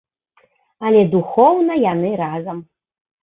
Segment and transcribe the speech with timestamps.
[0.89, 2.65] Але духоўна яны разам.